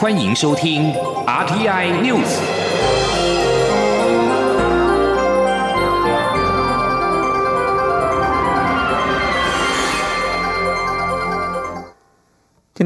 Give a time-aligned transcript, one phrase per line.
[0.00, 0.92] 欢迎收听
[1.26, 2.57] RPI News。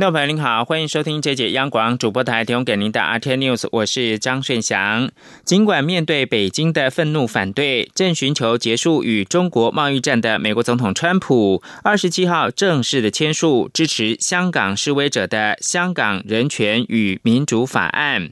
[0.02, 5.08] 众朋友您好，欢迎收听这节央广主播台提供给您的 RT News，我是张顺祥。
[5.44, 18.22] 尽管面对北京的愤怒反对，正寻求结束与中国贸易战的美国总统川普，二十七号正式的签署支持香港示威者的《香港人权与民主法案》。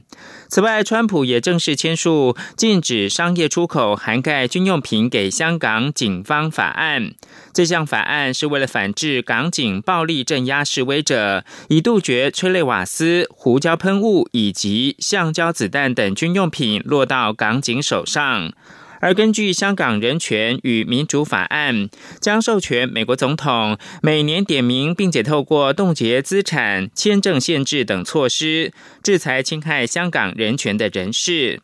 [0.49, 7.13] 此外，川普也正式签署禁止商业出口涵盖军用品给香港警方法案。
[7.53, 18.53] 这项法案是为了反制港警暴力镇压示威者，以杜绝催泪瓦斯、胡椒喷雾以及橡胶子弹等军用品落到港警手上。
[18.99, 21.75] 而根据《香港人权与民主法案》，
[22.19, 31.61] 将授权美国总统每年点名，并且透过冻结资产、签证限制等措施制裁侵害香港人权的人士。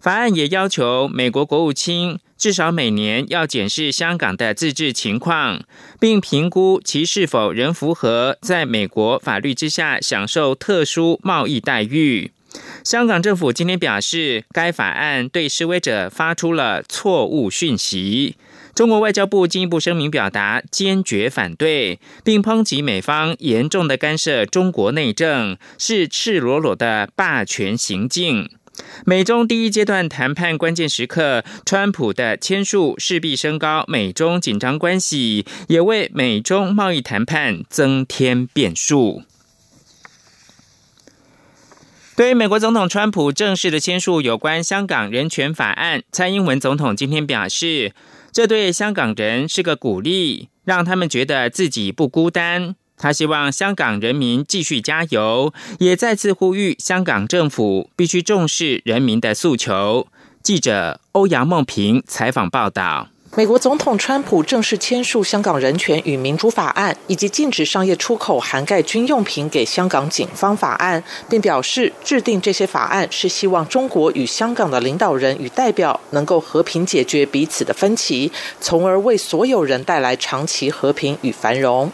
[0.00, 5.62] 法案也要求美国国务卿至少每年要检视香港的自治情况，
[6.00, 12.32] 并评估其是否仍符合在美国法律之下享受特殊贸易待遇。
[12.82, 18.34] 香港政府今天表示，该法案对示威者发出了错误讯息。
[18.74, 28.50] 中国外交部进一步声明表达坚决反对，并抨击美方严重的干涉中国内政，是赤裸裸的霸权行径。
[29.04, 39.22] 美中第一阶段谈判关键时刻，川普的签署势必升高美中紧张关系，也为美中贸易谈判增添变数。
[42.14, 47.92] 对于美国总统川普正式的签署有关香港人权法案，蔡英文总统今天表示，
[48.30, 52.76] 这对香港人是个鼓励，让他们觉得自己不孤单。
[53.02, 60.06] 他希望香港人民继续加油，也再次呼吁香港政府必须重视人民的诉求。
[60.40, 63.08] 记者欧阳梦平采访报道。
[63.34, 81.90] 美国总统川普正式签署《香港人权与民主法案》以及禁止商业出口涵盖军用品给香港警方法案，并表示制定这些法案是希望中国与香港的领导人与代表能够和平解决彼此的分歧，从而为所有人带来长期和平与繁荣。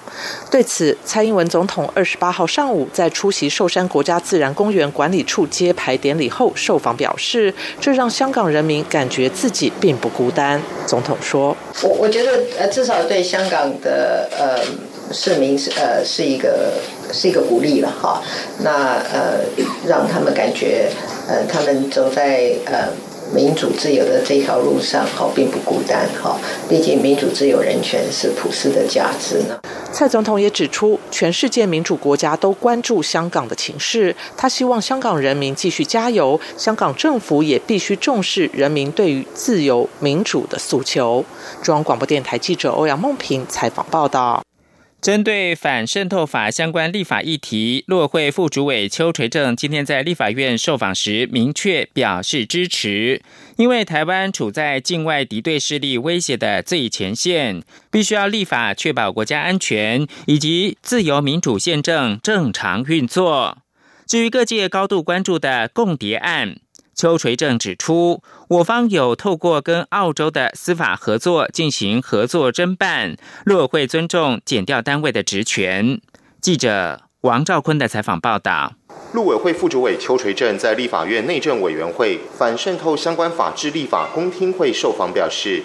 [0.50, 10.60] 对此，蔡英文总统二十八号上午在出席寿山国家自然公园管理处揭牌典礼后受访表示，这让香港人民感觉自己并不孤单。
[10.84, 11.16] 总统。
[11.28, 14.59] 说，我我觉得呃，至少对香港的呃
[15.12, 16.72] 市民是呃是一个
[17.12, 18.22] 是一个鼓励了哈。
[18.61, 19.44] 那呃，
[19.87, 20.89] 让他们感觉
[21.28, 22.89] 呃，他们走在呃
[23.34, 26.41] 民主自由的这条路上哈，并不孤单哈。
[26.66, 29.59] 毕竟民主自由人权是普世的价值呢。
[29.93, 41.25] 蔡总统也指出，全世界民主国家都关注香港的情势，他希望香港人民继续加油，香港政府也必须重视人民对于自由民主的诉求。
[41.63, 44.43] 中央广播电台记者欧阳梦平采访报道。
[45.01, 53.23] 针对反渗透法相关立法议题，陆委会副主委邱垂正今天在立法院受访时明确表示支持，
[53.59, 63.59] 因为台湾处在境外敌对势力威胁的最前线，必须要立法确保国家安全以及自由民主宪政正常运作。
[64.07, 66.57] 至于各界高度关注的共谍案。
[66.95, 76.01] 邱垂正指出，我方有透过跟澳洲的司法合作进行合作侦办，若会尊重检调单位的职权。
[76.41, 78.75] 记者王兆坤的采访报道。
[79.12, 85.61] 陆委会副主委邱垂正在立法院内政委员会反渗透相关法制立法公听会受访表示，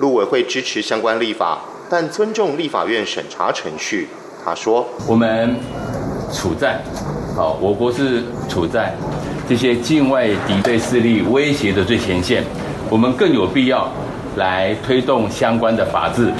[0.00, 1.60] 陆委会支持相关立法，
[1.90, 4.08] 但尊重立法院审查程序。
[4.42, 5.54] 他说：“我们
[6.32, 6.80] 处在，
[7.36, 8.94] 好，我国是处在。”
[9.46, 12.42] 这些境外敌对势力威胁的最前线，
[12.88, 13.92] 我们更有必要
[14.36, 16.32] 来推动相关的法制，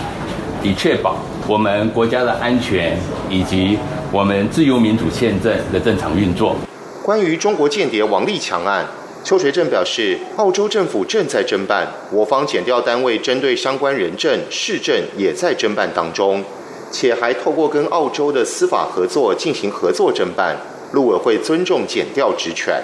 [0.63, 1.17] 以确保
[1.47, 2.99] 我们国家的安全
[3.29, 3.79] 以及
[4.15, 6.55] 我们自由民主宪政的正常运作。
[7.03, 8.87] 关于中国间谍王立强案，
[9.25, 16.45] 邱垂正表示，澳洲政府正在侦办，我方检调单位针对相关人证、市政也在侦办当中，
[16.93, 20.59] 且还透过跟澳洲的司法合作进行合作侦办。
[20.93, 22.81] 陆委会尊重检调职权。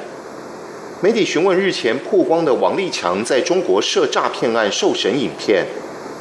[1.00, 5.64] 媒体询问日前曝光的王立强在中国涉诈骗案受审影片，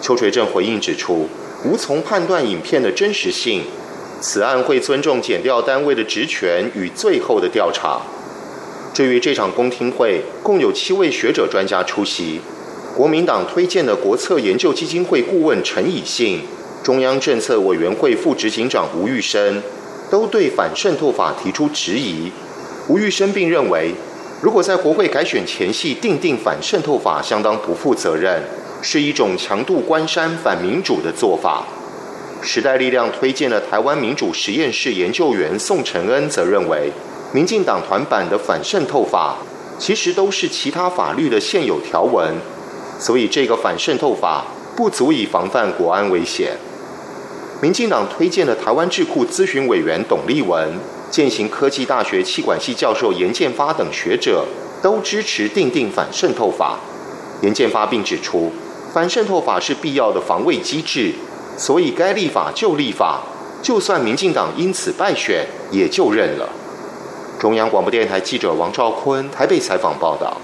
[0.04, 1.28] 邱垂正回应指出，
[1.66, 3.64] 无从判断影片的真实性。
[4.22, 8.02] 此案会尊重检调单位的职权与最后的调查。
[8.94, 12.42] 至于这场公听会，共有七位学者专家出席，
[12.96, 16.42] 国民党推荐的国策研究基金会顾问陈以信，
[16.84, 19.62] 中央政策委员会副执行长吴玉生。
[20.12, 22.32] 都对反渗透法提出质疑。
[22.88, 23.94] 吴玉生并认为，
[24.42, 28.42] 如果在国会改选前夕定定反渗透法，相当不负责任，
[28.82, 31.64] 是一种强渡关山反民主的做法。
[32.42, 36.92] 时代力量推荐的台湾民主实验室研究员宋承恩则认为，
[37.34, 39.36] 民进党团版的反渗透法
[39.78, 42.36] 其实都是其他法律的现有条文，
[42.98, 44.46] 所以这个反渗透法
[44.76, 46.58] 不足以防范国安危险。
[47.62, 50.80] 民进党推荐的台湾智库咨询委员董立文、
[51.12, 54.46] 建行科技大学气管系教授严建发等学者
[54.82, 56.80] 都支持定定反渗透法。
[57.42, 58.50] 严建发并指出，
[58.94, 61.14] 反渗透法是必要的防卫机制。
[61.60, 63.22] 所以该立法就立法，
[63.62, 66.50] 就算民进党因此败选，也就认了。
[67.38, 70.38] 中央广播电台记者王兆坤台北采访报道。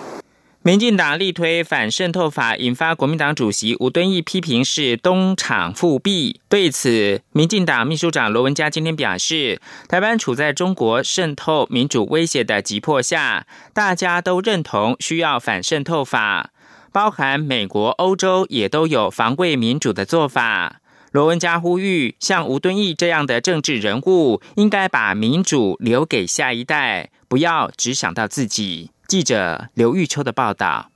[0.62, 6.42] 民进党力推反渗透法，引发国民党主席吴敦义批评是东厂复辟。
[6.50, 16.50] 对此，民进党秘书长罗文嘉今天表示，台湾处在中国渗透民主威胁的急迫下，大家都认同需要反渗透法，
[16.92, 20.82] 包含美国、欧洲也都有防卫民主的做法。
[21.16, 28.92] 罗文嘉呼吁，像吴敦义这样的政治人物，应该把民主留给下一代，不要只想到自己。
[29.08, 30.92] 记者刘玉秋的报道。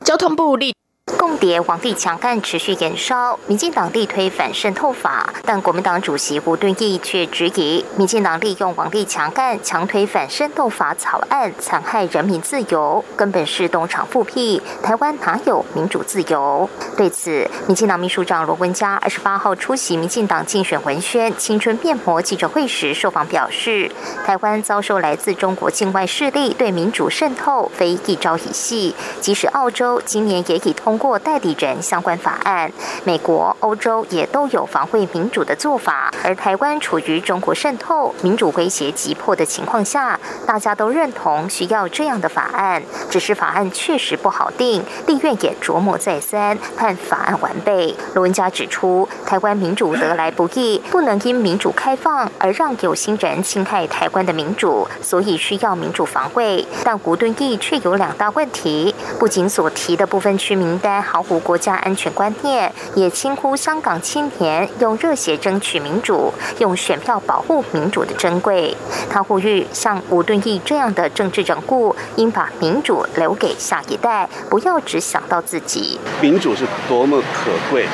[0.00, 0.74] 交通部立。
[1.16, 14.60] 共谍王立强案持续延烧，民进党力推反渗透法，但国民党主席吴敦义却质疑民进党利用王立强案强推反渗透法草案，残害人民自由，根本是东厂复辟。
[14.82, 16.68] 台湾哪有民主自由？
[16.96, 23.90] 对此，民进党秘书长罗文嘉二十八号出席民进党竞选文宣青春变魔记者会时受访表示，
[24.26, 31.03] 台湾遭受来自中国境外势力对民主渗透，非一朝一夕，即使澳洲今年也已通过。
[31.04, 32.72] 或代理人相关法案，
[33.04, 42.82] 美国、欧洲也都有防卫民主的做法，而台湾处于中国渗透、民主威胁急迫的情况下，大家都认同需要这样的法案。
[43.10, 47.94] 只是法案确实不好定，立院也琢磨再三，盼法案完备。
[48.14, 56.66] 罗文嘉指出，台湾民主得来不易，不能因民主开放而让有心人侵害台湾的民主，所以需要民主防卫。
[56.82, 60.80] 但胡敦义却有两大问题，不仅所提的部分区民。
[60.84, 68.76] 但毫无国家安全观念，也轻忽香港青年用热血争取民主、用选票保护民主的珍贵。
[69.08, 75.98] 他呼吁像吴敦义这样的政治人物，应把民主留给下一代，不要只想到自己。
[76.20, 77.86] 民主是多么可贵，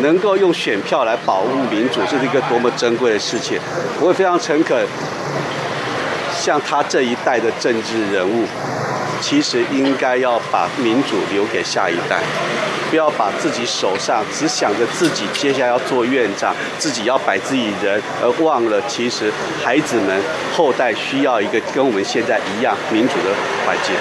[0.00, 3.58] 能够用选票来保护民主，这是一个多么珍贵的事情。
[4.00, 4.86] 我会非常诚恳，
[6.32, 8.46] 像他这一代的政治人物。
[9.20, 12.20] 其实应该要把民主留给下一代，
[12.90, 19.32] 不要把自己手上只想着自己接下来要做院长，自己要摆自己人，而忘了其实
[19.64, 20.22] 孩子们
[20.54, 23.34] 后代需要一个跟我们现在一样民主的
[23.66, 23.94] 环境。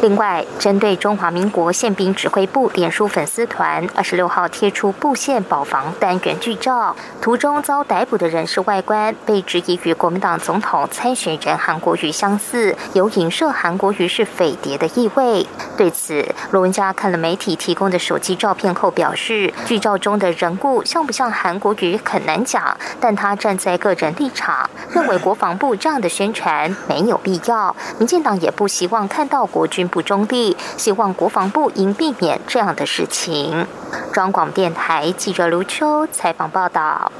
[0.00, 15.44] 另外，针对中华民国宪兵指挥部脸书粉丝团二十六号贴出布线保防单元剧照，图中遭逮捕的人士外观被质疑与国民党总统参选人韩国瑜相似，有影射韩国瑜是匪谍的意味。
[15.76, 27.74] 对此，罗文嘉看了媒体提供的手机照片后表示，剧照中的人物像不像韩国瑜很难讲，但他站在个人立场，认为国防部这样的宣传没有必要。
[27.98, 29.87] 民进党也不希望看到国军。
[29.88, 33.66] 不中立，希望国防部应避免这样的事情。
[34.12, 37.10] 中广电台记者卢秋采访报道。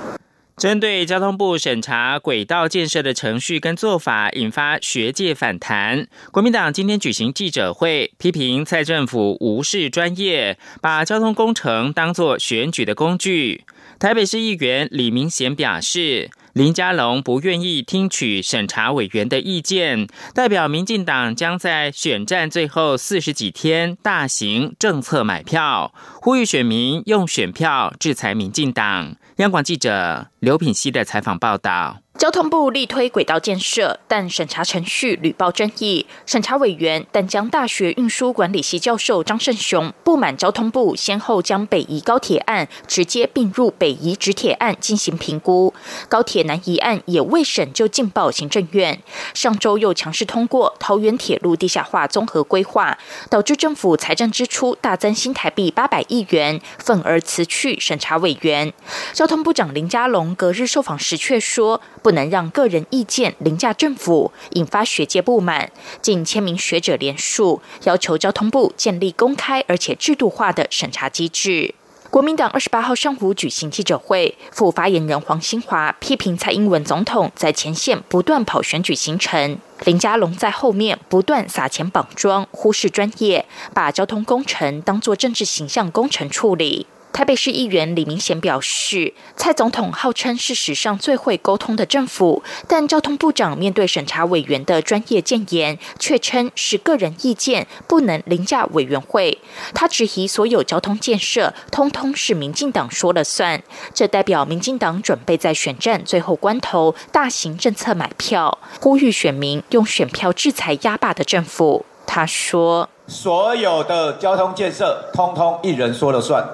[0.57, 6.09] 针对交通部审查轨道建设的程序跟做法，引发学界反弹。
[6.33, 13.65] 国民党今天举行记者会，批评蔡政府无视专业，把交通工程当作选举的工具。
[14.01, 16.31] 台北市议员李明贤表示。
[16.59, 29.15] 林佳龙不愿意听取审查委员的意见，代表民进党将在选战最后四十几天大型政策买票，呼吁选民用选票制裁民进党。
[29.37, 31.99] 央广记者刘品希的采访报道。
[32.19, 36.05] 交通部力推轨道建设，但审查程序屡爆争议。
[36.27, 45.73] 审查委员淡江大学运输管理系教授张胜雄不满交通部先后将北宜高铁案直接并入北宜直铁案进行评估，
[46.09, 49.01] 高铁南宜案也未审就进报行政院。
[49.33, 52.99] 上周又强势通过桃园铁路地下化综合规划，
[53.31, 58.73] 导致政府财政支出大增新台币八百亿元，愤而辞去审查委员。
[59.13, 61.81] 交通部长林佳龙隔日受访时却说。
[62.09, 65.71] 不能让个人意见凌驾政府，引发学界不满。
[66.01, 71.75] 近千名学者联署，要求交通部建立公开而且制度化的审查机制。
[72.09, 86.87] 国民党二十八号上午举行记者会，副发言人黄兴华批评蔡英文总统在前线不断跑选举行程，林佳龙在后面不断撒钱绑桩，忽视专业，把交通工程当作政治形象工程处理。
[87.19, 99.37] 台北市议员李明贤表示，蔡总统号称是史上最会沟通的政府，但交通部长面对审查委员的专业谏言，却称是个人意见，不能凌驾委员会。
[99.75, 103.61] 他质疑所有交通建设通通是民进党说了算，
[103.93, 111.85] 这代表民进党准备在选战最后关头大型政策买票，呼吁选民用选票制裁压霸的政府。
[112.07, 116.47] 他说：“所有的交通建设通通一人说了算。”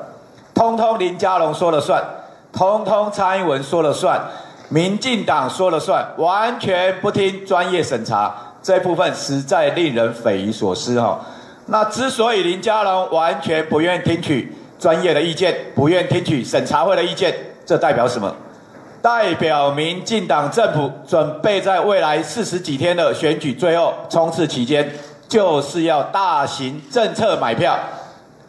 [0.55, 2.03] 通通林佳龙说了算，
[2.53, 4.21] 通通蔡英文说了算，
[4.69, 8.33] 民进党说了算，完全不听专业审查，
[8.63, 11.21] 这部分实在令人匪夷所思哈。
[11.67, 17.35] 那之所以林佳龙完全不愿听取专业的意见，不愿听取审查会的意见，
[17.67, 18.33] 这代表什么？
[19.03, 24.91] 代表民进党政府准备在未来四十几天的选举最后冲刺期间，
[25.29, 27.77] 就是要大型政策买票。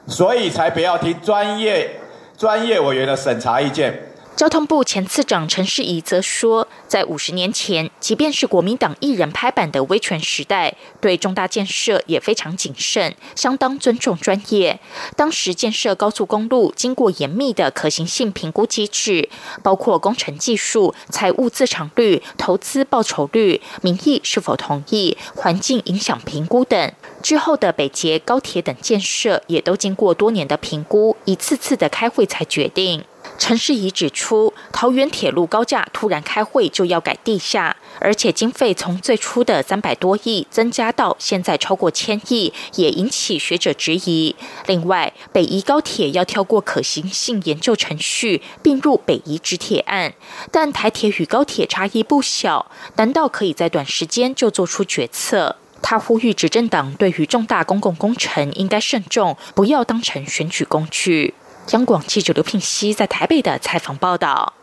[0.08, 1.90] 所以才不要听专业
[2.38, 4.15] 专业委员的审查意见。
[4.36, 14.82] 交通部前次长陈世仪则说，在五十年前，即便是国民党一人拍板的威权时代，对重大建设也非常谨慎，相当尊重专业。
[15.16, 19.30] 当时建设高速公路，经过严密的可行性评估机制，
[19.64, 26.92] 包括工程技术、财务自偿率、投资报酬率、民意是否同意、环境影响评估等。
[27.24, 33.06] 之后的北捷高铁等建设，也都经过多年的评估，一次次的开会才决定。
[33.38, 44.36] 陈世仪指出，桃园铁路高架突然开会就要改地下，而且经费从最初的三百多亿增加到现在超过千亿，也引起学者质疑。
[44.68, 50.14] 另外，北宜高铁要跳过可行性研究程序，并入北宜直铁案，
[50.50, 55.58] 但台铁与高铁差异不小，难道可以在短时间就做出决策？
[55.82, 61.36] 他呼吁执政党对于重大公共工程应该慎重，不要当成选举工具。
[61.72, 64.54] 央广记者刘聘熙在台北的采访报道。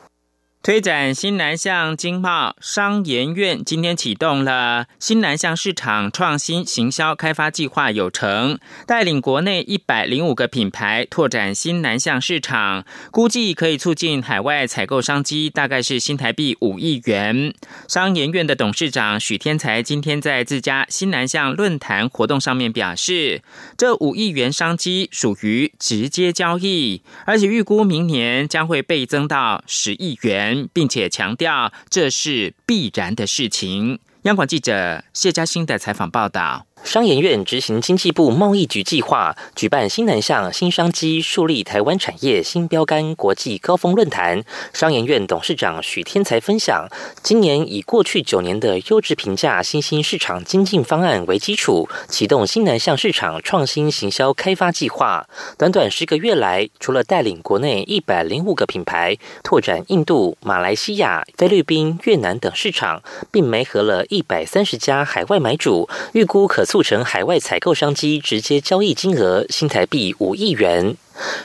[0.63, 17.53] 推展新南向经贸商研院今天启动了新南向市场创新行销开发计划有成，带领国内一百零五个品牌拓展新南向市场，估计可以促进海外采购商机，大概是新台币五亿元。
[17.89, 23.43] 商研院的董事长许天才今天在自家新南向论坛活动上面表示，
[23.77, 30.52] 这五亿元商机属于直接交易，而且预估明年将会倍增到十亿元。
[30.73, 33.99] 并且强调这是必然的事情。
[34.23, 36.67] 央广记者谢嘉欣的采访报道。
[36.85, 44.43] 商研院执行经济部贸易局计划，举办新南向新商机，树立台湾产业新标杆国际高峰论坛。
[44.73, 46.89] 商研院董事长许天才分享，
[47.23, 55.27] 今年以过去九年的优质评价新兴市场精进方案为基础，启动新南向市场创新行销开发计划。
[55.57, 66.67] 短短十个月来，除了带领国内一百零五个品牌拓展印度、马来西亚、菲律宾、越南等市场，并媒合了一百三十家海外买主，预估可。
[66.73, 70.97] 促成海外采购商机直接交易金额新台币五亿元。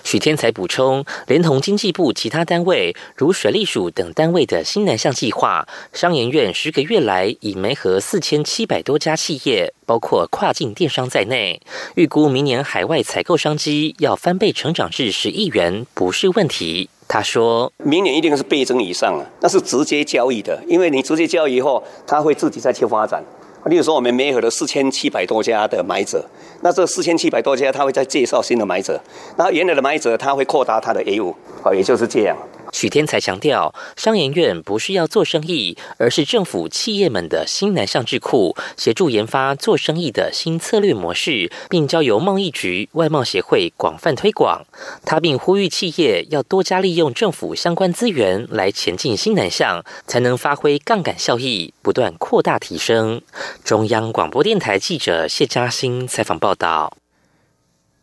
[0.01, 11.61] 许天才补充，连同经济部其他单位，如水利署等单位的新南向计划，商研院十个月来已媒合四千七百多家企业，包括跨境电商在内，
[11.95, 16.89] 预估明年海外采购商机要翻倍成长至十亿元不是问题。
[17.09, 23.21] 他说明年一定是倍增以上啊，那是直接交易的，因为你直接交易以后，他会自己再去发展。
[23.67, 26.25] 例如说，我们媒合了四千七百多家的买者，
[26.61, 28.99] 那这四千七百多家，他会在介绍新的买者，
[29.35, 32.35] 那原来的买者他会扩大他的业务，哦，也就是这样。
[32.71, 44.65] 许天才强调，商研院不是要做生意，而是政府企业们的新南向智库，协助研发做生意的新策略模式，并交由贸易局、外贸协会广泛推广。
[45.05, 53.21] 他并呼吁企业要多加利用政府相关资源来前进新南向，才能发挥杠杆效益，不断扩大提升。
[53.63, 56.93] 中央广播电台记者谢嘉欣采访报道。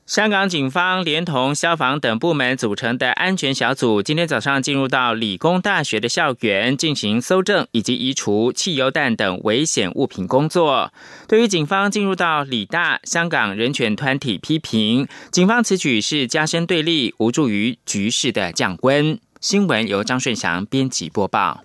[0.07, 10.93] 香港警方连同消防等部门组成的安全小组，今天早上进入到理工大学的校园进行搜证以及移除汽油弹等危险物品工作。
[11.27, 19.19] 对于警方进入到理大，香港人权团体批评警方此举是加深对立，无助于局势的降温。
[19.41, 21.65] 新闻由张顺祥编辑播报。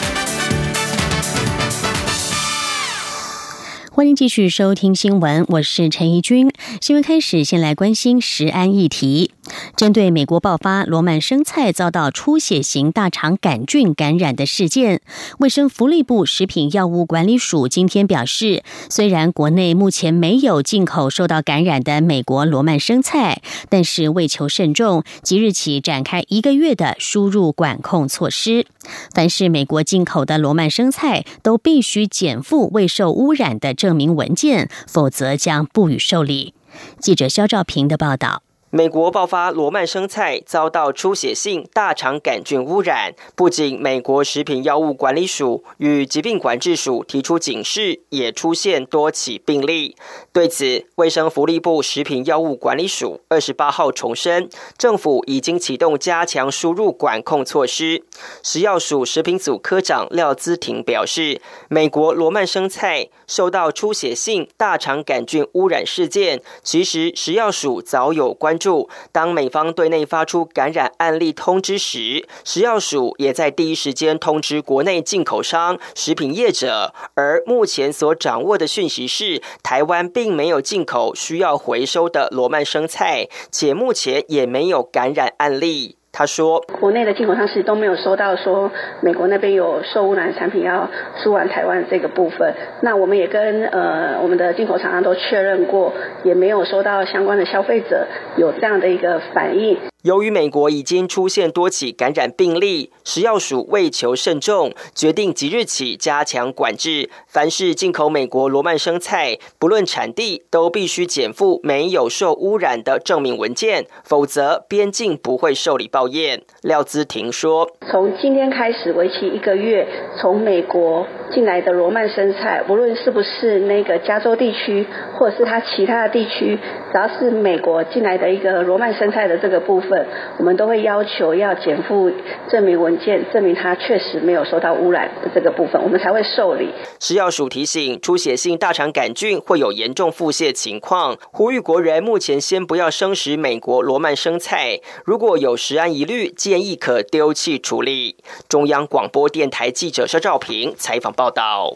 [4.01, 6.51] 欢迎继续收听新闻，我是陈怡君。
[6.81, 9.29] 新闻开始，先来关心食安议题。
[9.75, 15.01] 针对美国爆发罗曼生菜遭到出血型大肠杆菌感染的事件，
[15.37, 28.65] 卫生福利部食品药物管理署今天表示，虽然国内目前没有进口受到感染的美国罗曼生菜，但是为求慎重，即日起展开一个月的输入管控措施。
[29.13, 36.53] 凡是美国进口的罗曼生菜，都必须减负未受污染的证证明文件，否则将不予受理。
[36.97, 38.41] 记者肖兆平的报道。
[38.73, 49.97] 美国爆发罗曼生菜遭到出血性大肠杆菌污染，不仅美国食品药物管理署与疾病管制署提出警示，也出现多起病例。
[50.31, 54.47] 对此，卫生福利部食品药物管理署二十八号重申，
[54.77, 58.05] 政府已经启动加强输入管控措施。
[58.41, 68.60] 食药署食品组科长廖姿婷表示，美国罗曼生菜受到出血性大肠杆菌污染事件，其实食药署早有关。
[68.61, 76.93] 注当美方对内发出感染案例通知时，食药署也在第一时间通知国内进口商、食品业者。
[77.15, 85.97] 而目前所掌握的讯息是，台湾并没有进口需要回收的罗曼生菜，且目前也没有感染案例。
[86.13, 88.69] 他说：“国内的进口商是都没有收到说
[89.01, 90.89] 美国那边有受污染产品要
[91.23, 92.53] 输往台湾这个部分。
[92.81, 107.11] 那我们也跟呃我们的进口厂商都确认过，也没有收到相关的消费者有这样的一个反应。”由于美国已经出现多起感染病例，食药署为求慎重，决定即日起加强管制。
[107.27, 116.41] 凡是进口美国罗曼生菜，不论产地，都必须减负没有受污染的证明文件，否则边境不会受理报验。
[116.63, 119.87] 廖姿婷说：“从今天开始，为期一个月，
[120.19, 124.87] 从美国进来的罗曼生菜，无论是不是那个加州地区，
[125.19, 126.57] 或者是它其他的地区，
[126.91, 129.90] 只要是美国进来的一个罗曼生菜的这个部分。”
[130.37, 132.11] 我们都会要求要减负
[132.49, 136.69] 证明文件，证明它确实没有受到污染这个部分，我们才会受理。
[136.99, 148.15] 食药署提醒，出血性大肠杆菌会有严重腹泻情况，呼吁国人目前先不要生食美国罗曼生菜，如果有食安疑虑，建议可丢弃处理。
[148.47, 151.75] 中央广播电台记者肖兆平采访报道。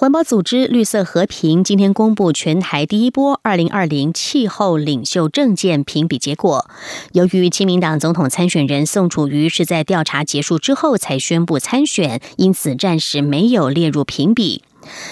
[0.00, 6.70] 环保组织绿色和平今天公布全台第一波二零二零气候领袖证件评比结果。
[7.10, 14.62] 由于亲民党总统参选人宋楚瑜是在调查结束之后才宣布参选，因此暂时没有列入评比。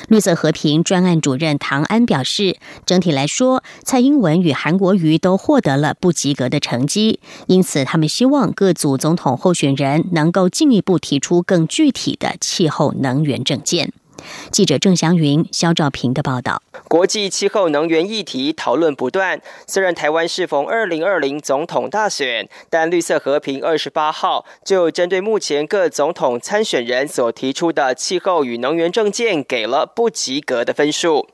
[0.06, 7.18] 绿色和平专案主任唐安表示，整体来说，蔡英文与韩国瑜都获得了不及格的成绩，
[7.48, 13.92] 因此他们希望各组总统候选人能够进一步提出更具体的气候能源证件。
[14.50, 16.62] 记者郑祥云、肖兆平的报道。
[16.88, 19.40] 国际气候能源议题讨论不断。
[19.66, 31.28] 虽然台湾适逢二零二零总统大选，但绿色和平二十八号就针对目前各总统参选人所提出的气候与能源政见，给了不及格的分数。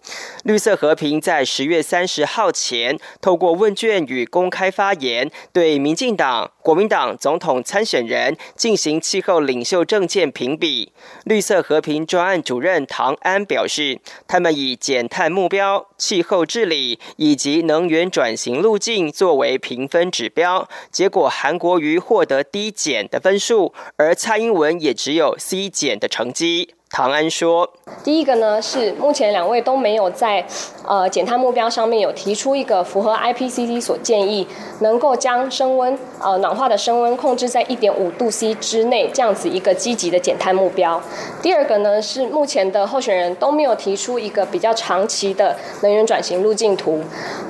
[0.44, 10.92] 绿色和平在十月三十号前，透过问卷与公开发言，对民进党、国民党总统参选人进行气候领袖政见评比。
[11.24, 12.71] 绿色和平专案主任。
[12.86, 26.74] 唐安表示，他们以减碳目标、气候治理以及能源转型路径作为评分指标，结果韩国瑜获得低减的分数，而蔡英文也只有 C 减的成绩。
[26.92, 27.66] 唐安说
[28.04, 30.44] ：“第一个呢是目前两位都没有在
[30.86, 34.46] 呃减碳目标上面有提出一个符合 IPCC 所建议，
[34.80, 41.02] 能够将升温呃暖化的升温控制在一点五度 C 之内这样子一个积极的减碳目标。
[41.40, 47.02] 第二个呢是目前的候选人都没有提出一个比较长期的能源转型路径图。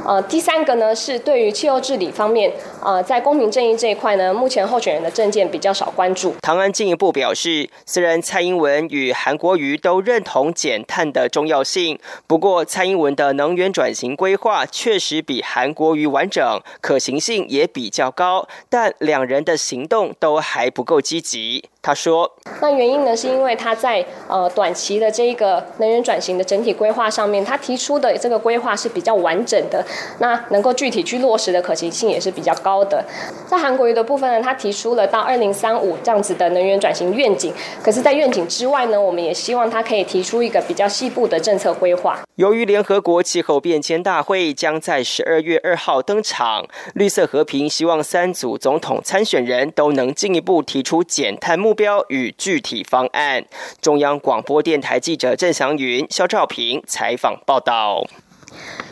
[0.06, 21.64] 呃，第三个呢是对于气候治理方面，呃在公平正义这一块呢，目前候选人的政见比较少关注。”唐安进一步表示，虽然蔡英文与韩韩国瑜都认同减碳的重要性，不过蔡英文的能源转型规划确实比韩国瑜完整，可行性也比较高，但两人的行动都还不够积极。
[21.84, 22.30] 他说
[22.62, 29.84] ：“那原因呢，是因为他在呃短期的这个能源转型的整体规划上面，他提出的这个规划是比较完整的，
[30.20, 32.62] 那能够具体去落实的可行性也是比较高。
[32.62, 33.04] 高的。
[33.48, 37.52] 在韩国瑜的部分呢，他提出了到二零三五这样子的能源转型愿景。
[37.82, 42.20] 可是，在愿景之外呢，我们也希望他可以提出一个比较细部的政策规划。
[42.36, 53.44] 由于联合国气候变迁大会将在十二月二号登场，绿色和平希望三组总统参选人都能进一步提出减碳目标与具体方案。
[53.80, 58.04] 中央广播电台记者郑祥云、肖兆平采访报道。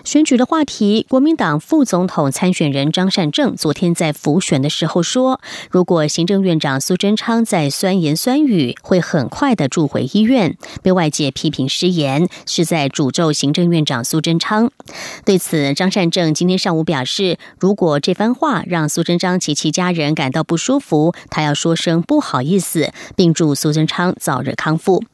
[0.05, 14.71] 选举的话题，国民党副总统参选人张善政昨天在浮选的时候说，如果行政院长苏贞昌在酸言酸语，会很快的住回医院，被外界批评失言，是在诅咒行政院长苏贞昌。
[15.25, 25.05] 对此，张善政今天上午表示，如果这番话让苏贞昌及其家人感到不舒服，他要说声不好意思，并祝苏贞昌早日康复。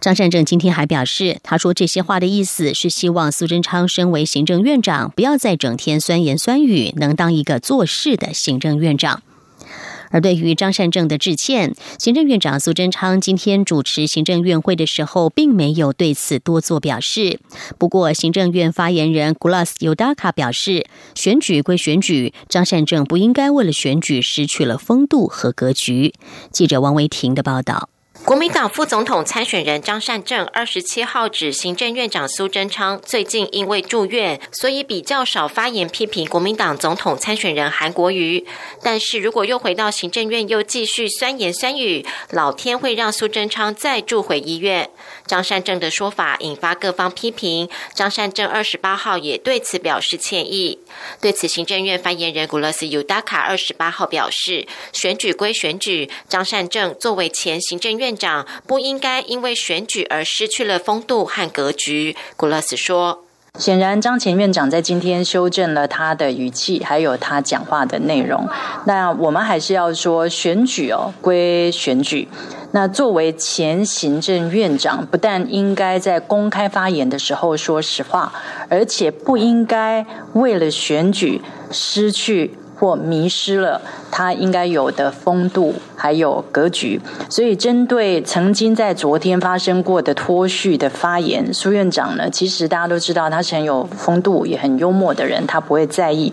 [0.00, 9.22] 张善政今天还表示，他说这些话的意思是希望苏贞昌身为行政院长，不要再整天酸言酸语，能当一个做事的行政院长。
[10.10, 17.40] 而对于张善政的致歉，行政院长苏贞昌今天主持行政院会的时候，并没有对此多做表示。
[17.76, 26.14] 不过，行政院发言人 Glass Udaka 表示，选举归选举，张善政不应该为了选举失去了风度和格局。
[26.50, 27.90] 记者王维婷的报道。
[28.24, 38.44] 国民党副总统参选人张善政二十七号指，行政院长苏贞昌最近因为住院，所以比较少发言批评国民党总统参选人韩国瑜。
[38.82, 44.90] 但是如果又回到行政院，又继续酸言酸语，老天会让苏贞昌再住回医院。
[45.26, 50.80] 张善政的说法引发各方批评，张善政二十八号也对此表示歉意。
[51.20, 58.07] 对此，行政院发言人古勒斯尤达卡二十八号表示，选举归选举，张善政作为前行政院。
[58.08, 62.16] 院长不应该因为选举而失去了风度和格局。
[62.38, 63.22] 古勒斯说
[63.60, 68.48] ：“显然，张前院长在今天修正了他的语气，还有他讲话的内容。
[68.86, 72.26] 那我们还是要说，选举哦归选举。
[72.72, 78.32] 那作为前行政院长，不但应该在公开发言的时候说实话，
[78.70, 87.00] 而且不应该为了选举失去。”或迷失了他应该有的风度，还有格局。
[87.28, 96.32] 所以，针对曾经在昨天发生过的脱序的发言，苏院长呢，其实大家都知道，他是很有风度，也很幽默的人，他不会在意。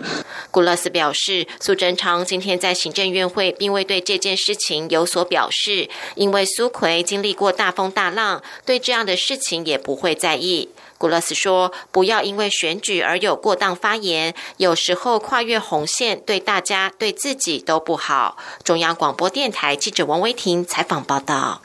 [0.50, 10.70] 古勒斯表示，苏贞昌今天在行政院会并未对这件事情有所表示，因为苏奎经历过大风大浪，对这样的事情也不会在意。
[10.98, 21.60] 古勒斯说：“不要因为选举而有过当发言，有时候跨越红线对大家、对自己都不好。”中央广播电台记者王维婷采访报道。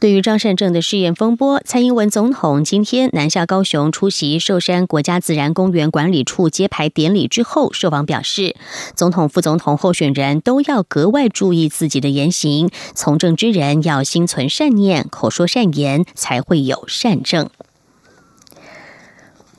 [0.00, 8.54] 对于张善政的试验风波，蔡英文总统今天南下高雄出席寿山国家自然公园管理处揭牌典礼之后，受访表示，
[8.94, 17.50] 总统、副总统候选人都要格外注意自己的言行，从政之人要心存善念，口说善言，才会有善政。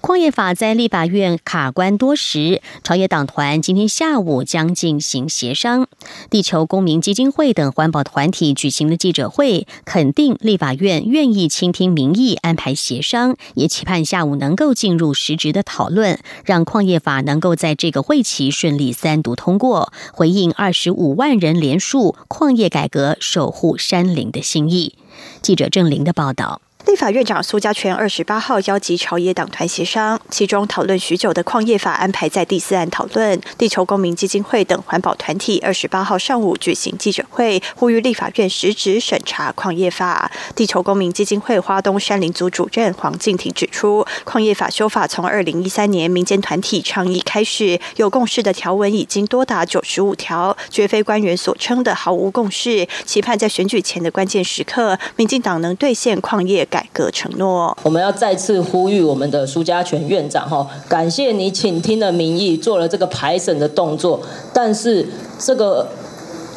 [0.02, 5.88] 矿业法在立法院卡关多时，朝野党团今天下午将进行协商。
[6.30, 24.96] 地球公民基金会等环保团体举行的记者会，肯定立法院愿意倾听民意，安排协商，也期盼下午能够进入实质的讨论，让矿业法能够在这个会期顺利三读通过，回应二十五万人联署矿业改革、守护山林的心意。
[25.42, 26.62] 记者郑玲的报道。
[26.86, 33.40] 立法院长苏家全二十八号邀集朝野党团协商，其中讨论许久的矿业法安排在第四案讨论。
[33.58, 40.32] 地球公民基金会等环保团体二十八号上午举行记者会，呼吁立法院实质审查矿业法。
[40.56, 52.88] 地球公民基金会花东山林组主任黄静婷指出，矿业法修法从二零一三年民间团体倡议开始，有共识的条文已经多达九十五条，绝非官员所称的毫无共识。
[53.06, 56.86] 期盼在选举前的关键时刻，民进党能兑现矿业改。
[56.92, 64.20] 革承诺，我们要再次呼吁我们的苏家全院长哈，感谢你倾听的民意，做了这个排审的动作。
[64.54, 65.88] 但是这个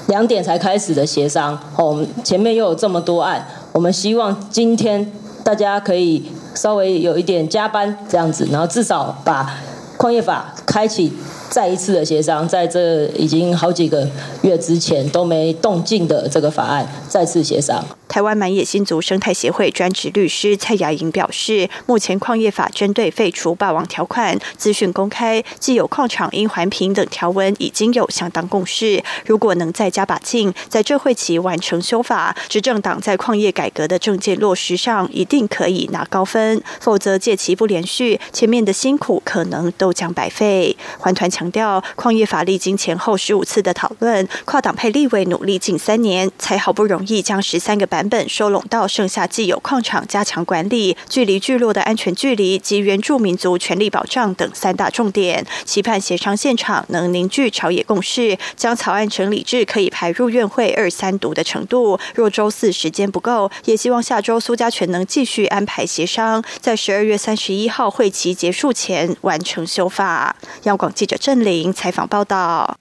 [0.09, 5.12] 两点才开始的协商，哦，前面又有这么多案，我们希望今天
[5.44, 6.25] 大家可以
[6.57, 9.48] 稍微有一点加班这样子，然后至少把
[9.96, 11.12] 矿业法开启
[11.53, 14.09] 再一次的协商，在这已经好几个
[14.41, 17.85] 月之前都没动静的这个法案再次协商。
[18.09, 29.03] 台湾满野新族生态协会专职律师蔡雅莹表示，目前矿业法针对废除霸王条款、资讯公开、既有矿场应环评等条文已经有相当共识。
[29.25, 36.62] 如果能再加把劲，在这会期完成修法，执政党在矿业改革的政见落实上一定可以拿高分。
[36.81, 40.75] 否则借期不连续，前面的辛苦可能都将白费。
[40.99, 41.41] 环团强。
[41.42, 61.98] 强调，矿业法历经前后十五次的讨论，跨党派立委努力近三年，才好不容易将十三个版本收拢到剩下既有矿场加强管理、距离聚落的安全距离及原住民族权利保障等三大重点，期盼协商现场能凝聚朝野共识，将草案整理至可以排入院会二三读的程度。
[62.14, 70.37] 若周四时间不够，也希望下周苏家全能继续安排协商，在十二月三十一号会期结束前完成修法。
[70.62, 72.79] 央广记者郑玲采访报道。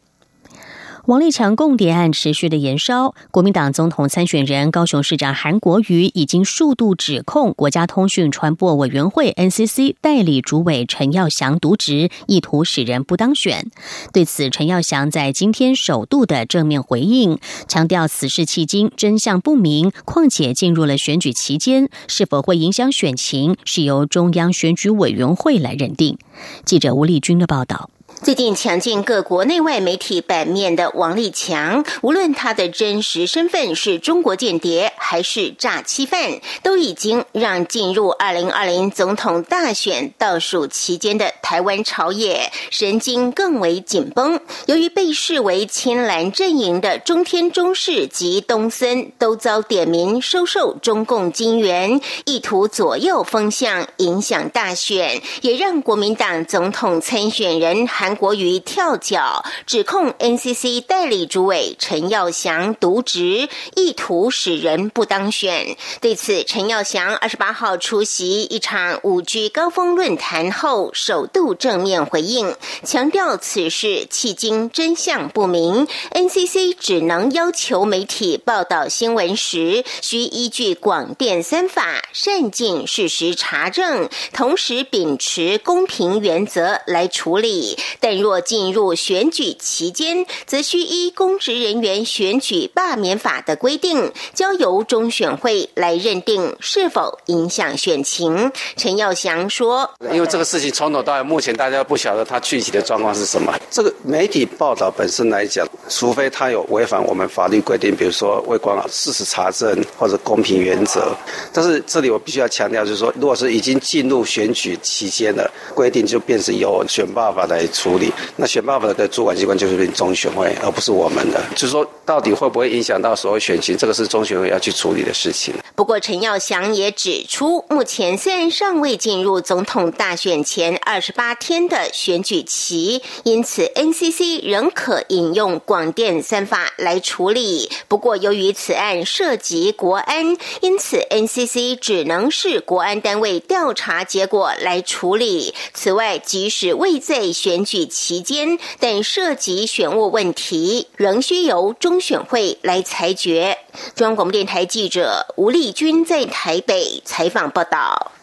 [1.08, 13.72] 王立强供谍案持续的延烧，国民党总统参选人高雄市长韩国瑜已经数度指控国家通讯传播委员会 NCC 代理主委陈耀祥渎职，意图使人不当选。
[14.14, 26.20] 对此，陈耀祥在今天首度的正面回应，强调此事迄今真相不明，况且进入了选举期间，是否会影响选情，是由中央选举委员会来认定。
[26.64, 27.90] 记者吴丽君的报道。
[28.24, 44.40] 最近抢进各国内外媒体版面的王立强，无论他的真实身份是中国间谍还是诈欺犯，都已经让进入二零二零总统大选倒数期间的台湾朝野神经更为紧绷。
[44.68, 58.11] 由于被视为亲蓝阵营的中天中视及东森都遭点名收受中共金元，意图左右风向，影响大选，也让国民党总统参选人韩。
[58.16, 65.76] 国瑜跳脚指控 NCC 代理主委陈耀祥渎职，意图使人不当选。
[66.00, 75.88] 对此，陈耀祥二十八号出席一场五 G 高峰论坛后，首度正面回应，强调此事迄今真相不明。
[76.12, 87.78] NCC 只能要求媒体报道新闻时，需依据广电三法，善尽事实查证，同时秉持公平原则来处理。
[88.02, 98.52] 但若进入选举期间，则需依公职人员选举罢免法的规定，交由中选会来认定是否影响选情。
[98.76, 103.56] 陈耀祥说：“因为这个事情从头到尾，目前大家不晓得他具体的状况是什么。
[103.70, 111.16] 这个媒体报道本身来讲，除非他有违反我们法律规定，比如说未光事实查证或者公平原则。
[111.54, 121.42] 但是这里我必须要强调，就是说，如果是已经进入选举期间的规定，就变成由选罢法来处。”处理那选办法的主管机关就是中选会，而不是我们的。
[121.54, 125.54] 就是说，到底会不会影响到所有选情，这个是中选会要去处理的事情。
[125.74, 137.72] 不过，陈耀祥也指出，目前虽然尚未进入总统大选前二十八天的选举期，因此 NCC 仍可引用广电三法来处理。
[137.88, 145.56] 不过，由于此案涉及国安，因此 NCC 只能是国安单位调查结果来处理。
[145.74, 153.58] 此外，即使未在选举期间，但涉及选务问题，仍需由中选会来裁决。
[153.96, 158.14] 中央广播电台记者吴丽李君在台北采访报道。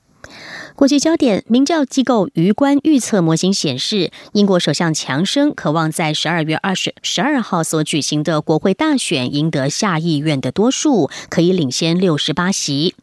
[0.75, 12.97] 国际焦点：民调机构余观预测模型显示，英国首相强生渴望在十二月二十十二号所举行的国会大选赢得下议院的多数，可以领先六十八席。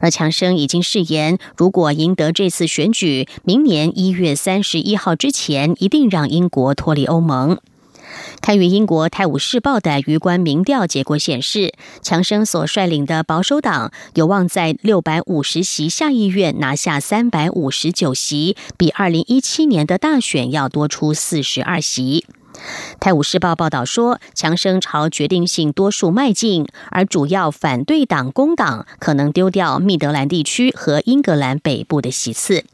[0.00, 7.58] 而强生已经誓言，如果赢得这次选举，明年一月三十一号之前一定让英国脱离欧盟。
[8.40, 22.26] 堪于英国《泰晤士报》的余关民调结果显示，强生所率领的保守党有望在六百五十席下议院拿下三百五十九席，比二零一七年的大选要多出四十二席。
[23.00, 32.64] 《泰晤士报》报道说，强生朝决定性多数迈进，而主要反对党工党可能丢掉密德兰地区和英格兰北部的席次。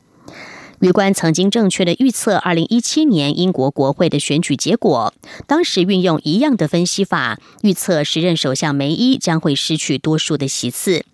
[0.81, 5.13] 余官曾经正确的预测二零一七年英国国会的选举结果，
[5.47, 11.05] 当时运用一样的分析法预测时任首相梅伊将会失去多数的席次。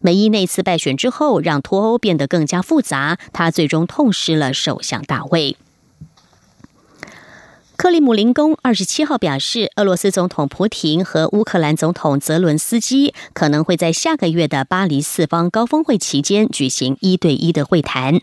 [0.00, 5.56] 梅伊那次败选之后，让脱欧变得更加复杂，他最终痛失了首相大位。
[7.76, 18.20] 克里姆林宫二十七号表示，俄罗斯总统普廷和乌克兰总统泽伦斯基可能会在下个月的巴黎四方高峰会期间举行一对一的会谈。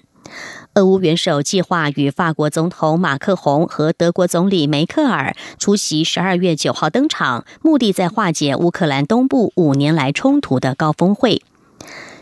[0.76, 11.42] 俄乌元首计划与法国总统马克宏和德国总理梅克尔出席十二月九号登场，目的在化解乌克兰东部五年来冲突的高峰会。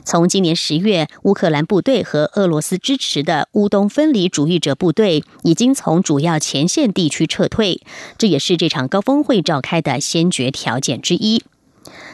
[0.03, 7.83] 从今年十月，乌克兰部队和俄罗斯支持的乌东分离主义者部队已经从主要前线地区撤退，
[8.17, 11.43] 这也是这场高峰会召开的先决条件之一。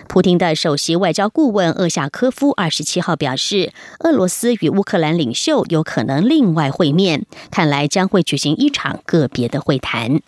[0.07, 10.21] 普京的首席外交顾问厄夏科夫二十七号表示，俄罗斯与乌克兰领袖有可能另外会面，看来将会举行一场个别的会谈。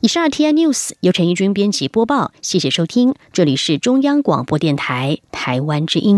[0.00, 6.16] 以上是 T I News 由陈义军编辑播报，谢谢收听，这里是中央广播电台台湾之音。